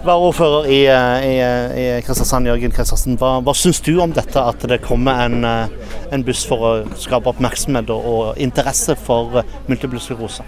[0.00, 0.78] Varaordfører i,
[1.28, 1.32] i,
[1.76, 3.18] i Kristiansand, Jørgen Kristiansen.
[3.20, 7.28] Hva, hva syns du om dette at det kommer en, en buss for å skape
[7.34, 10.46] oppmerksomhet og, og interesse for multiple sklerose?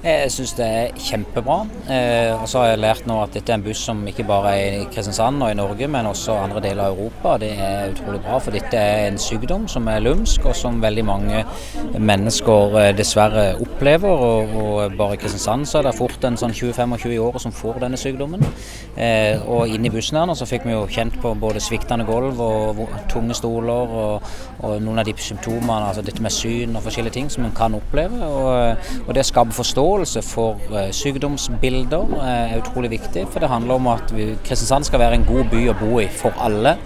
[0.00, 1.58] Jeg syns det er kjempebra.
[1.92, 4.52] Eh, og så har jeg lært nå at dette er en buss som ikke bare
[4.56, 7.34] er i Kristiansand og i Norge, men også andre deler av Europa.
[7.42, 11.04] Det er utrolig bra, for dette er en sykdom som er lumsk, og som veldig
[11.04, 11.42] mange
[12.00, 14.24] mennesker eh, dessverre opplever.
[14.30, 17.52] Og, og bare i Kristiansand så er det fort en sånn 20-25 i året som
[17.52, 18.48] får denne sykdommen.
[18.96, 22.08] Eh, og inn i bussen her nå så fikk vi jo kjent på både sviktende
[22.08, 22.82] gulv og
[23.12, 24.32] tunge stoler og,
[24.64, 27.76] og noen av de symptomene, altså dette med syn og forskjellige ting som en kan
[27.76, 28.24] oppleve.
[28.24, 33.26] Og, og det skaper forståelse forståelse for uh, sykdomsbilder uh, er utrolig viktig.
[33.30, 34.12] For det handler om at
[34.44, 36.76] Kristiansand skal være en god by å bo i for alle.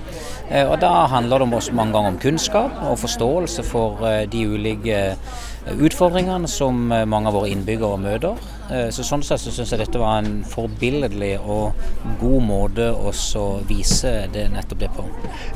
[0.50, 4.00] Uh, og Da handler det også mange ganger om kunnskap og forståelse for
[4.32, 5.16] de ulike
[5.64, 8.40] utfordringene som mange av våre innbyggere møter.
[8.92, 11.72] Så Sånn sett så syns jeg dette var en forbilledlig og
[12.20, 13.12] god måte å
[13.68, 15.04] vise det, nettopp det på.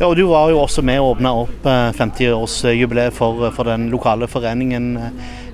[0.00, 1.68] Ja, og Du var jo også med å åpne opp
[2.00, 4.96] 50-årsjubileet for, for den lokale foreningen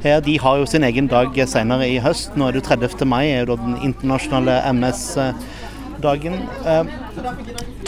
[0.05, 2.37] her, de har jo sin egen dag senere i høst.
[2.37, 3.07] Nå er det 30.
[3.09, 6.37] mai, er jo den internasjonale MS-dagen.
[6.69, 6.93] Eh,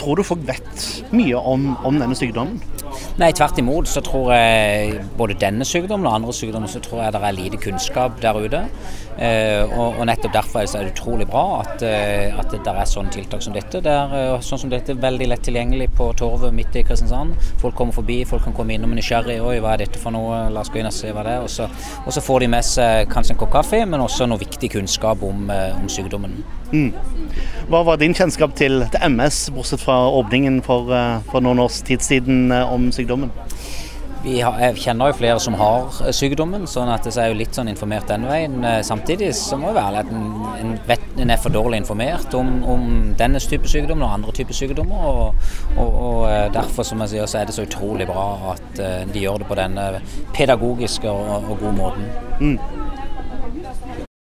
[0.00, 2.61] tror du folk vet mye om, om denne sykdommen?
[3.17, 7.14] Nei, tvert imot så tror jeg både denne sykdommen og andre sykdommer så tror jeg
[7.14, 8.61] det er lite kunnskap der ute.
[9.17, 13.41] Eh, og, nettopp derfor er det utrolig bra at, eh, at det er sånne tiltak
[13.41, 13.81] som dette.
[13.81, 17.33] Det er eh, sånn som dette veldig lett tilgjengelig på Torvet midt i Kristiansand.
[17.62, 19.39] Folk kommer forbi, folk kan komme innom nysgjerrig.
[19.41, 20.42] Oi, hva er dette for noe?
[20.53, 21.47] La oss gå inn og se hva det er.
[21.47, 21.70] Og så,
[22.05, 25.25] og så får de med seg kanskje en kopp kaffe, men også noe viktig kunnskap
[25.25, 26.36] om, om sykdommen.
[26.75, 26.92] Mm.
[27.70, 30.92] Hva var din kjennskap til, til MS, bortsett fra åpningen for,
[31.30, 33.06] for noen års tid siden om sykdommen?
[34.27, 37.39] Vi har, jeg kjenner jo flere som har eh, sykdommen, sånn at jeg er jo
[37.39, 38.57] litt sånn informert den veien.
[38.65, 40.25] Eh, samtidig så må det være at en,
[40.57, 42.89] en, vet, en er for dårlig informert om, om
[43.21, 45.07] denne type sykdommer og andre typer sykdommer.
[45.13, 48.83] Og, og, og, eh, Derfor som jeg sier, så er det så utrolig bra at
[49.13, 49.87] de gjør det på denne
[50.35, 52.11] pedagogiske og, og gode måten.
[52.41, 52.86] Mm.